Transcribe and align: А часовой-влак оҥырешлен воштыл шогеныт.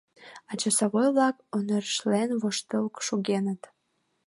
А 0.49 0.51
часовой-влак 0.61 1.35
оҥырешлен 1.55 2.29
воштыл 2.41 2.85
шогеныт. 3.05 3.61